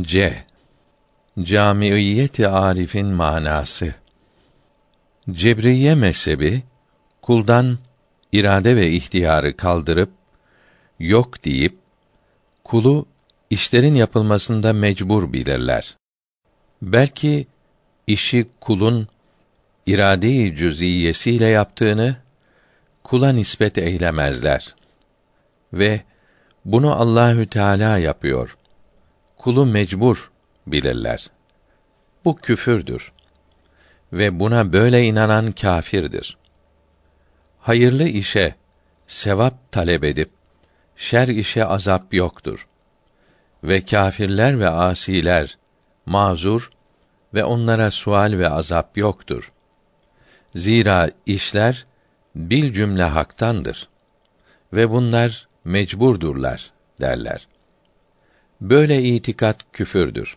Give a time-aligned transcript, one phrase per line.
[0.00, 0.44] C.
[1.42, 3.94] Camiiyeti Arif'in manası.
[5.30, 6.62] Cebriye mezhebi
[7.22, 7.78] kuldan
[8.32, 10.10] irade ve ihtiyarı kaldırıp
[10.98, 11.78] yok deyip
[12.64, 13.06] kulu
[13.50, 15.96] işlerin yapılmasında mecbur bilirler.
[16.82, 17.46] Belki
[18.06, 19.08] işi kulun
[19.86, 22.16] irade-i cüz'iyesiyle yaptığını
[23.04, 24.74] kula nispet eylemezler.
[25.72, 26.00] Ve
[26.64, 28.56] bunu Allahü Teala yapıyor.
[29.42, 30.30] Kulu mecbur
[30.66, 31.30] bilirler.
[32.24, 33.12] Bu küfürdür.
[34.12, 36.36] Ve buna böyle inanan kâfirdir.
[37.58, 38.54] Hayırlı işe
[39.06, 40.30] sevap talep edip
[40.96, 42.66] şer işe azap yoktur.
[43.64, 45.58] Ve kâfirler ve asiler
[46.06, 46.70] mazur
[47.34, 49.52] ve onlara sual ve azap yoktur.
[50.54, 51.86] Zira işler
[52.34, 53.88] bil cümle haktandır
[54.72, 57.51] ve bunlar mecburdurlar derler.
[58.62, 60.36] Böyle itikat küfürdür.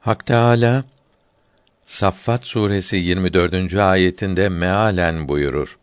[0.00, 0.84] Hak Teâlâ,
[1.86, 3.74] Saffat suresi 24.
[3.74, 5.78] ayetinde mealen buyurur.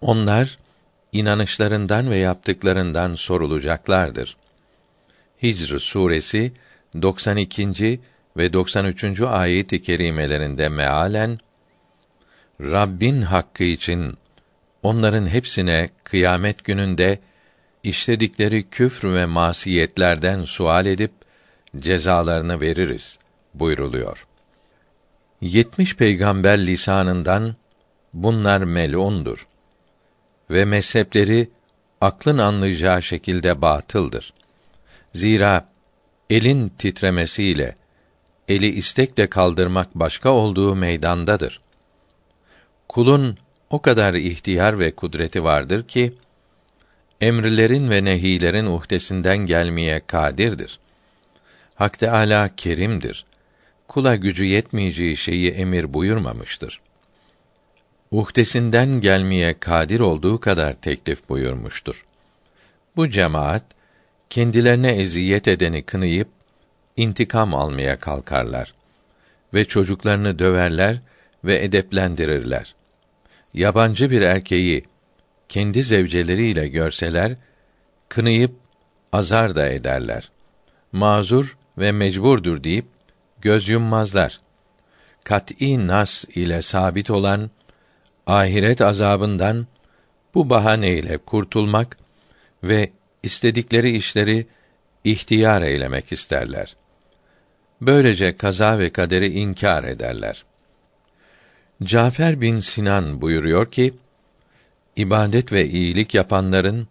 [0.00, 0.58] Onlar
[1.12, 4.36] inanışlarından ve yaptıklarından sorulacaklardır.
[5.42, 6.52] Hicr suresi
[7.02, 8.00] 92.
[8.36, 9.20] ve 93.
[9.20, 11.38] ayet-i kerimelerinde mealen
[12.60, 14.14] Rabbin hakkı için
[14.82, 17.18] onların hepsine kıyamet gününde
[17.82, 21.12] işledikleri küfr ve masiyetlerden sual edip
[21.78, 23.18] cezalarını veririz
[23.54, 24.26] buyruluyor.
[25.40, 27.56] 70 peygamber lisanından
[28.12, 29.46] bunlar melundur
[30.50, 31.50] ve mezhepleri
[32.00, 34.32] aklın anlayacağı şekilde batıldır.
[35.14, 35.68] Zira
[36.30, 37.74] elin titremesiyle
[38.48, 41.60] eli istekle kaldırmak başka olduğu meydandadır.
[42.88, 43.36] Kulun
[43.70, 46.14] o kadar ihtiyar ve kudreti vardır ki
[47.22, 50.78] emirlerin ve nehilerin uhdesinden gelmeye kadirdir.
[51.74, 53.24] Hak Teâlâ kerimdir.
[53.88, 56.80] Kula gücü yetmeyeceği şeyi emir buyurmamıştır.
[58.10, 62.04] Uhdesinden gelmeye kadir olduğu kadar teklif buyurmuştur.
[62.96, 63.62] Bu cemaat
[64.30, 66.28] kendilerine eziyet edeni kınayıp
[66.96, 68.74] intikam almaya kalkarlar
[69.54, 71.00] ve çocuklarını döverler
[71.44, 72.74] ve edeplendirirler.
[73.54, 74.84] Yabancı bir erkeği
[75.52, 77.36] kendi zevceleriyle görseler
[78.08, 78.52] kınayıp
[79.12, 80.30] azar da ederler.
[80.92, 82.86] Mazur ve mecburdur deyip
[83.40, 84.40] göz yummazlar.
[85.24, 87.50] Kat'î nas ile sabit olan
[88.26, 89.66] ahiret azabından
[90.34, 91.96] bu bahaneyle kurtulmak
[92.64, 92.90] ve
[93.22, 94.46] istedikleri işleri
[95.04, 96.76] ihtiyar eylemek isterler.
[97.80, 100.44] Böylece kaza ve kaderi inkar ederler.
[101.82, 103.94] Cafer bin Sinan buyuruyor ki,
[104.96, 106.88] ibadet ve iyilik yapanların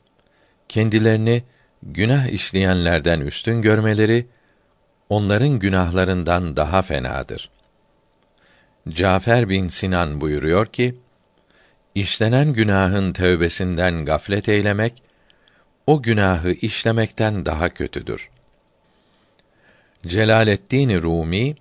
[0.69, 1.43] kendilerini
[1.83, 4.27] günah işleyenlerden üstün görmeleri
[5.09, 7.49] onların günahlarından daha fenadır.
[8.89, 10.95] Cafer bin Sinan buyuruyor ki,
[11.95, 15.03] işlenen günahın tövbesinden gaflet eylemek
[15.87, 18.29] o günahı işlemekten daha kötüdür.
[20.07, 21.55] Celaleddin Rumi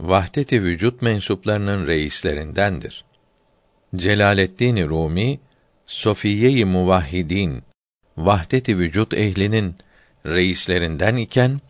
[0.00, 3.04] vahdeti vücut mensuplarının reislerindendir.
[3.96, 5.40] Celaleddin Rumi
[5.86, 7.62] Sofiye-i Muvahhidin
[8.16, 9.74] vahdeti vücut ehlinin
[10.26, 11.60] reislerinden iken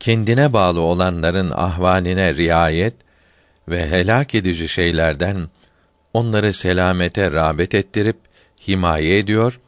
[0.00, 2.94] kendine bağlı olanların ahvaline riayet
[3.68, 5.48] ve helak edici şeylerden
[6.14, 8.16] onları selamete rağbet ettirip
[8.68, 9.60] himaye ediyor,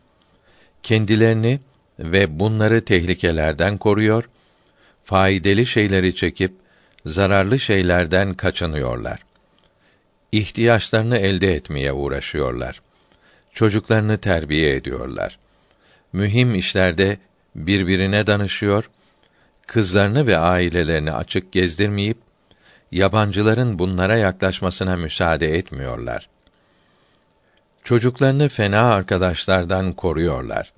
[0.83, 1.61] kendilerini
[1.99, 4.29] ve bunları tehlikelerden koruyor,
[5.05, 6.53] faydalı şeyleri çekip
[7.07, 9.21] zararlı şeylerden kaçınıyorlar.
[10.33, 12.81] İhtiyaçlarını elde etmeye uğraşıyorlar.
[13.59, 15.39] Çocuklarını terbiye ediyorlar.
[16.13, 17.19] Mühim işlerde
[17.55, 18.91] birbirine danışıyor,
[19.67, 22.19] kızlarını ve ailelerini açık gezdirmeyip
[22.93, 26.29] yabancıların bunlara yaklaşmasına müsaade etmiyorlar.
[27.85, 30.73] Çocuklarını fena arkadaşlardan koruyorlar.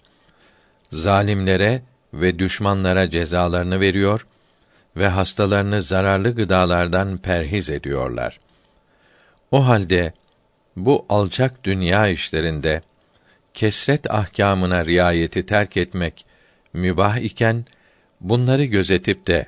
[0.93, 1.83] Zalimlere
[2.15, 4.27] ve düşmanlara cezalarını veriyor
[4.97, 8.41] ve hastalarını zararlı gıdalardan perhiz ediyorlar.
[9.51, 10.13] O halde
[10.77, 12.83] bu alçak dünya işlerinde
[13.55, 16.27] kesret ahkamına riayeti terk etmek
[16.73, 17.65] mübah iken
[18.21, 19.47] bunları gözetip de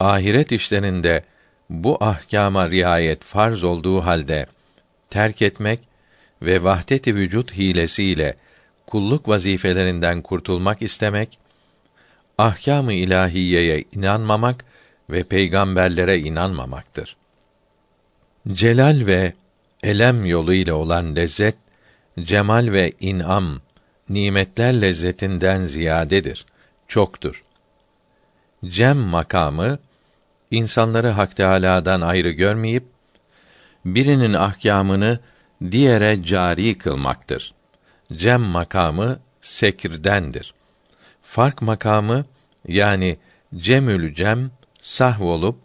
[0.00, 1.24] ahiret işlerinde
[1.70, 4.46] bu ahkama riayet farz olduğu halde
[5.10, 5.80] terk etmek
[6.42, 8.36] ve vahdet-i vücut hilesiyle
[8.86, 11.38] kulluk vazifelerinden kurtulmak istemek
[12.38, 14.64] ahkâm-ı ilahiyeye inanmamak
[15.10, 17.16] ve peygamberlere inanmamaktır.
[18.52, 19.32] Celal ve
[19.84, 21.54] elem yolu ile olan lezzet,
[22.20, 23.60] cemal ve inam,
[24.08, 26.46] nimetler lezzetinden ziyadedir,
[26.88, 27.44] çoktur.
[28.64, 29.78] Cem makamı
[30.50, 32.84] insanları Hak Teâlâ'dan ayrı görmeyip
[33.84, 35.18] birinin ahkamını
[35.70, 37.54] diğere cari kılmaktır.
[38.12, 40.54] Cem makamı sekirdendir.
[41.22, 42.24] Fark makamı
[42.68, 43.16] yani
[43.54, 44.50] cemül cem
[44.80, 45.58] sahv olup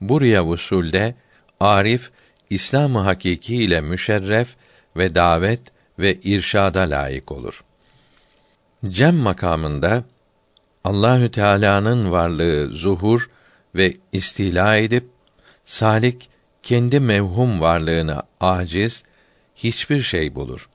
[0.00, 1.14] buraya vusulde
[1.60, 2.10] arif
[2.50, 4.56] İslam-ı hakiki ile müşerref
[4.96, 5.60] ve davet
[5.98, 7.64] ve irşada layık olur.
[8.88, 10.04] Cem makamında
[10.84, 13.30] Allahü Teala'nın varlığı zuhur
[13.74, 15.04] ve istila edip
[15.64, 16.28] salik
[16.62, 19.04] kendi mevhum varlığını aciz
[19.56, 20.68] hiçbir şey bulur.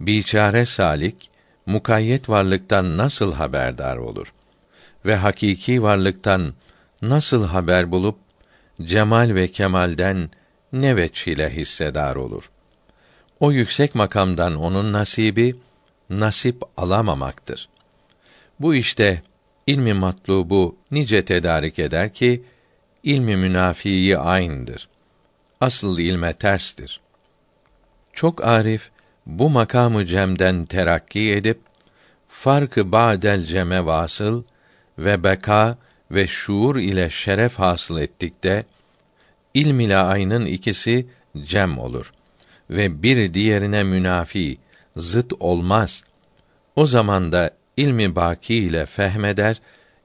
[0.00, 1.30] Biçare salik
[1.66, 4.32] mukayyet varlıktan nasıl haberdar olur
[5.06, 6.54] ve hakiki varlıktan
[7.02, 8.18] nasıl haber bulup
[8.82, 10.30] cemal ve kemalden
[10.74, 12.50] ne veç ile hissedar olur.
[13.40, 15.56] O yüksek makamdan onun nasibi
[16.10, 17.68] nasip alamamaktır.
[18.60, 19.22] Bu işte
[19.66, 22.42] ilmi matlubu nice tedarik eder ki
[23.02, 24.88] ilmi münafiyi aynıdır.
[25.60, 27.00] Asıl ilme terstir.
[28.12, 28.90] Çok arif
[29.26, 31.60] bu makamı cemden terakki edip
[32.28, 34.42] farkı ba'del ceme vasıl
[34.98, 35.78] ve beka
[36.10, 38.64] ve şuur ile şeref hasıl ettikte
[39.54, 41.06] ilm ile aynın ikisi
[41.44, 42.12] cem olur
[42.70, 44.58] ve bir diğerine münafi,
[44.96, 46.04] zıt olmaz.
[46.76, 49.60] O zaman da ilmi baki ile fehmeder,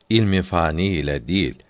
[0.09, 1.63] ilmi fani ile değil.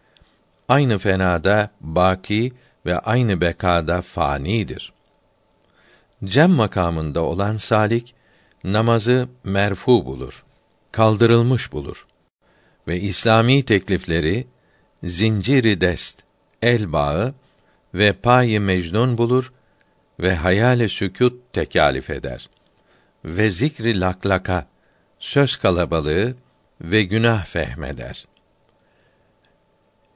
[0.68, 2.54] Aynı fenada baki
[2.86, 4.94] ve aynı bekada fanidir.
[6.24, 8.16] Cem makamında olan salik
[8.64, 10.44] namazı merfu bulur,
[10.92, 12.08] kaldırılmış bulur
[12.88, 14.48] ve İslami teklifleri
[15.04, 16.24] zinciri dest,
[16.62, 17.34] el bağı
[17.94, 19.54] ve payı mecnun bulur
[20.20, 22.50] ve hayale sükût tekalif eder
[23.26, 24.68] ve zikri laklaka
[25.20, 26.36] söz kalabalığı
[26.82, 28.28] ve günah fehmeder.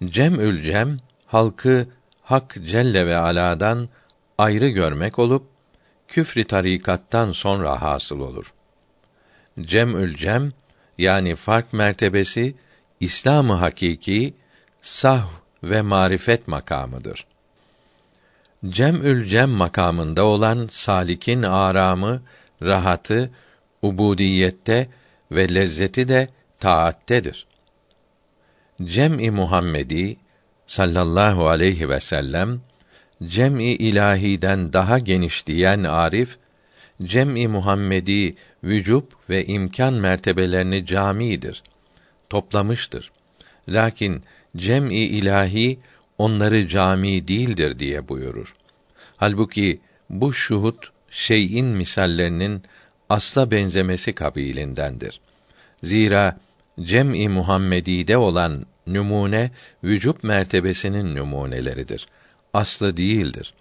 [0.06, 1.88] Cemül cem halkı
[2.22, 3.90] Hak Celle ve Ala'dan
[4.38, 5.48] ayrı görmek olup
[6.08, 8.54] küfri tarikattan sonra hasıl olur.
[9.62, 10.54] Cemül cem
[10.98, 12.56] yani fark mertebesi
[13.00, 14.34] İslamı hakiki
[14.82, 15.30] sah
[15.64, 17.26] ve marifet makamıdır.
[18.70, 22.22] Cemül cem makamında olan salikin aramı,
[22.62, 23.32] rahatı
[23.82, 24.88] ubudiyette
[25.32, 26.30] ve lezzeti de
[26.60, 27.48] taattedir.
[28.84, 30.18] Cem-i Muhammedi
[30.68, 32.62] sallallahu aleyhi ve sellem
[33.24, 36.38] cem-i ilahiden daha geniş diyen Arif
[37.04, 41.64] cem-i Muhammedi vücub ve imkan mertebelerini camidir.
[42.30, 43.12] Toplamıştır.
[43.70, 44.24] Lakin
[44.58, 45.80] cem-i ilahi
[46.18, 48.56] onları cami değildir diye buyurur.
[49.18, 49.80] Halbuki
[50.10, 52.64] bu şuhut şeyin misallerinin
[53.10, 55.20] asla benzemesi kabilindendir.
[55.84, 56.38] Zira
[56.82, 59.52] cem-i Muhammedi'de olan numune
[59.84, 62.08] vücub mertebesinin numuneleridir.
[62.54, 63.54] Aslı değildir.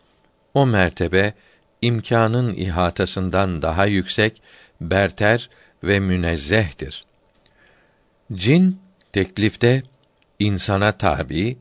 [0.55, 1.35] O mertebe
[1.83, 4.43] imkanın ihatasından daha yüksek,
[4.81, 5.51] berter
[5.85, 7.05] ve münezzehtir.
[8.33, 8.81] Cin
[9.13, 9.83] teklifte
[10.39, 11.57] insana tabi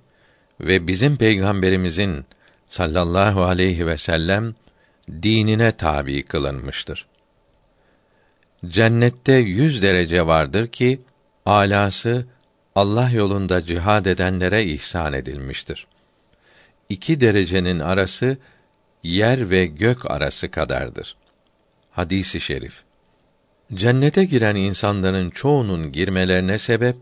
[0.61, 2.25] ve bizim peygamberimizin
[2.69, 4.55] sallallahu aleyhi ve sellem
[5.23, 7.07] dinine tabi kılınmıştır.
[8.67, 11.01] Cennette yüz derece vardır ki
[11.45, 12.25] alası
[12.75, 15.87] Allah yolunda cihad edenlere ihsan edilmiştir.
[16.89, 18.37] İki derecenin arası
[19.03, 21.15] yer ve gök arası kadardır.
[21.91, 22.83] Hadisi şerif.
[23.73, 26.95] Cennete giren insanların çoğunun girmelerine sebep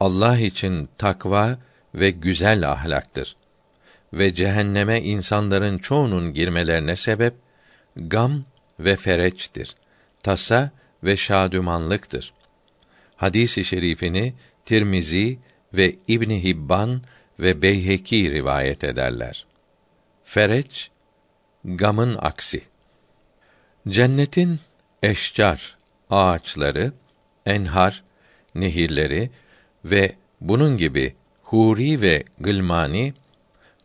[0.00, 1.58] Allah için takva
[1.94, 3.36] ve güzel ahlaktır.
[4.12, 7.34] Ve cehenneme insanların çoğunun girmelerine sebep
[7.96, 8.44] gam
[8.80, 9.76] ve fereçtir.
[10.22, 10.70] Tasa
[11.04, 12.32] ve şadümanlıktır.
[13.16, 15.38] Hadisi şerifini Tirmizi
[15.74, 17.02] ve İbn Hibban
[17.40, 19.46] ve Beyheki rivayet ederler.
[20.24, 20.90] Fereç
[21.64, 22.62] gamın aksi.
[23.88, 24.60] Cennetin
[25.02, 25.76] eşcar,
[26.10, 26.92] ağaçları,
[27.46, 28.02] enhar,
[28.54, 29.30] nehirleri
[29.84, 31.14] ve bunun gibi
[31.50, 33.14] huri ve gılmani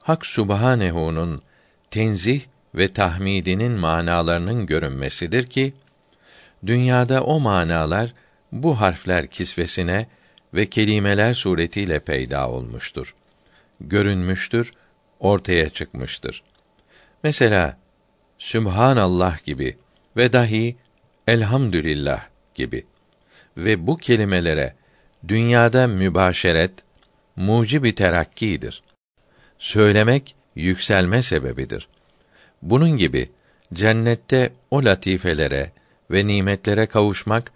[0.01, 1.41] Hak Subhanehu'nun
[1.89, 2.41] tenzih
[2.75, 5.74] ve tahmidinin manalarının görünmesidir ki
[6.65, 8.13] dünyada o manalar
[8.51, 10.07] bu harfler kisvesine
[10.53, 13.15] ve kelimeler suretiyle peyda olmuştur.
[13.81, 14.72] Görünmüştür,
[15.19, 16.43] ortaya çıkmıştır.
[17.24, 17.77] Mesela
[18.38, 19.77] Sübhanallah gibi
[20.17, 20.75] ve dahi
[21.27, 22.86] Elhamdülillah gibi
[23.57, 24.75] ve bu kelimelere
[25.27, 26.85] dünyada mübaşeret
[27.36, 28.84] mucibi terakkidir.
[29.60, 31.88] Söylemek yükselme sebebidir.
[32.62, 33.32] Bunun gibi
[33.74, 35.72] cennette o latifelere
[36.12, 37.51] ve nimetlere kavuşmak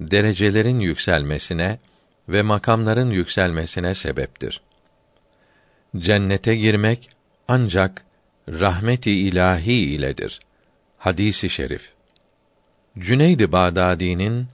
[0.00, 1.78] derecelerin yükselmesine
[2.28, 4.60] ve makamların yükselmesine sebeptir.
[5.96, 7.10] Cennete girmek
[7.48, 8.04] ancak
[8.48, 10.40] rahmeti ilahi iledir.
[10.98, 11.92] Hadisi şerif.
[12.98, 14.46] Cüneyd-i Bağdadi'nin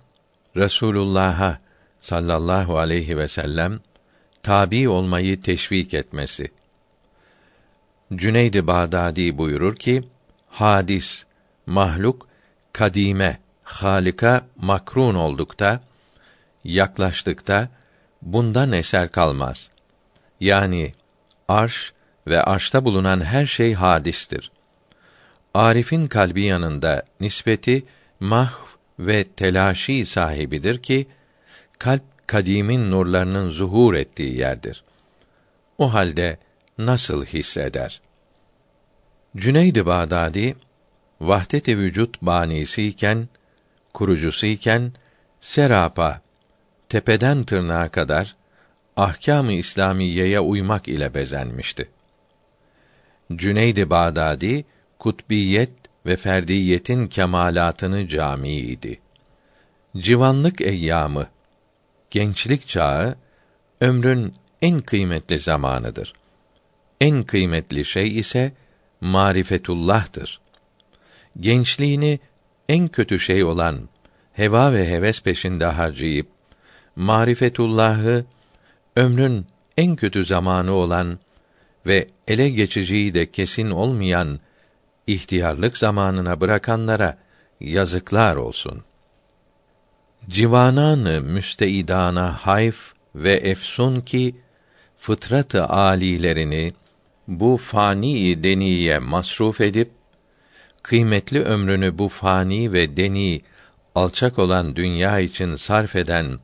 [0.57, 1.59] Resulullah'a
[2.01, 3.81] sallallahu aleyhi ve sellem
[4.43, 6.51] tabi olmayı teşvik etmesi.
[8.15, 10.03] Cüneyd-i Bağdadi buyurur ki:
[10.49, 11.25] Hadis,
[11.67, 12.29] mahluk
[12.73, 15.81] kadime, halika makrun oldukta,
[16.65, 17.69] yaklaştıkta
[18.23, 19.71] bundan eser kalmaz.
[20.41, 20.93] Yani
[21.49, 21.93] arş
[22.27, 24.51] ve arşta bulunan her şey hadistir.
[25.55, 27.83] Arif'in kalbi yanında nispeti
[28.21, 31.07] mahv ve telaşi sahibidir ki
[31.79, 34.85] kalp kadimin nurlarının zuhur ettiği yerdir.
[35.79, 36.39] O halde
[36.79, 38.01] nasıl hisseder?
[39.37, 40.57] Cüneyd-i Bağdadi
[41.21, 43.29] vahdet-i vücut banisiyken,
[43.95, 44.93] kurucusuyken
[45.41, 46.21] serapa
[46.89, 48.37] tepeden tırnağa kadar
[48.97, 51.89] ahkâm-ı İslamiyeye uymak ile bezenmişti.
[53.37, 54.65] Cüneyd-i Bağdadi
[54.99, 55.73] kutbiyet
[56.07, 59.01] ve ferdiyetin kemalatını camiydi.
[59.97, 61.27] Civanlık eyyamı,
[62.11, 63.17] gençlik çağı
[63.81, 66.13] ömrün en kıymetli zamanıdır.
[67.01, 68.53] En kıymetli şey ise
[69.01, 70.41] marifetullah'tır.
[71.41, 72.21] Gençliğini
[72.69, 73.89] en kötü şey olan
[74.33, 76.27] heva ve heves peşinde harcayıp
[76.97, 78.25] marifetullah'ı
[78.97, 81.19] ömrün en kötü zamanı olan
[81.87, 84.41] ve ele geçiciyi de kesin olmayan
[85.07, 87.19] ihtiyarlık zamanına bırakanlara
[87.61, 88.85] yazıklar olsun.
[90.29, 94.35] Civananı müsteidana hayf ve efsun ki
[94.99, 96.73] fıtratı alilerini
[97.29, 99.91] bu fani deniye masruf edip
[100.83, 103.43] kıymetli ömrünü bu fani ve deni
[103.95, 106.39] alçak olan dünya için sarf eden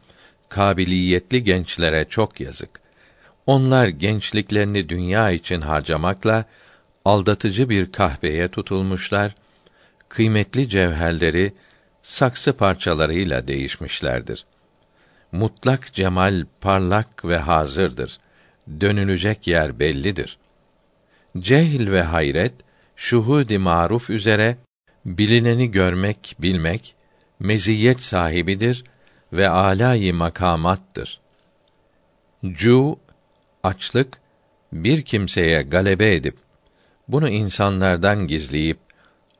[0.48, 2.80] kabiliyetli gençlere çok yazık.
[3.46, 6.44] Onlar gençliklerini dünya için harcamakla
[7.04, 9.34] aldatıcı bir kahveye tutulmuşlar,
[10.08, 11.52] kıymetli cevherleri
[12.06, 14.44] saksı parçalarıyla değişmişlerdir.
[15.32, 18.18] Mutlak cemal parlak ve hazırdır.
[18.80, 20.38] Dönülecek yer bellidir.
[21.38, 22.52] Cehil ve hayret
[22.96, 24.56] şuhud-i maruf üzere
[25.04, 26.94] bilineni görmek, bilmek
[27.40, 28.84] meziyet sahibidir
[29.32, 31.20] ve alâ makamattır.
[32.52, 32.98] Cu
[33.62, 34.18] açlık
[34.72, 36.36] bir kimseye galebe edip
[37.08, 38.85] bunu insanlardan gizleyip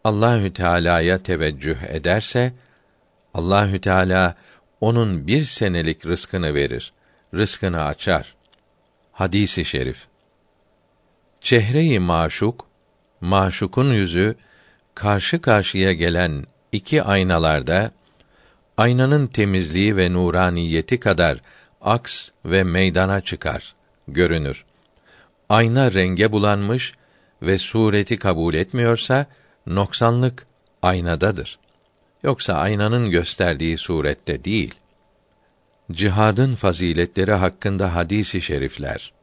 [0.07, 2.53] Allahü Teala'ya teveccüh ederse
[3.35, 4.35] Allahü Teala
[4.81, 6.93] onun bir senelik rızkını verir.
[7.35, 8.35] Rızkını açar.
[9.13, 10.07] Hadisi şerif.
[11.41, 12.67] Çehre-i maşuk,
[13.21, 14.37] maşukun yüzü
[14.95, 17.91] karşı karşıya gelen iki aynalarda
[18.77, 21.39] aynanın temizliği ve nuraniyeti kadar
[21.81, 23.75] aks ve meydana çıkar,
[24.09, 24.65] görünür.
[25.49, 26.93] Ayna renge bulanmış
[27.43, 29.27] ve sureti kabul etmiyorsa
[29.67, 30.47] noksanlık
[30.83, 31.59] aynadadır.
[32.23, 34.75] Yoksa aynanın gösterdiği surette değil.
[35.93, 39.16] Cihadın faziletleri hakkında hadisi şerifler